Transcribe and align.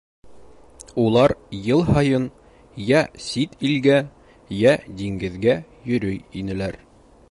Улар 1.03 1.33
йыл 1.57 1.83
һайын 1.89 2.25
йә 2.87 3.03
сит 3.27 3.55
илгә, 3.71 4.01
йә 4.63 4.77
диңгеҙгә 5.03 5.59
йөрөй 5.93 6.23
инеләр. 6.43 6.85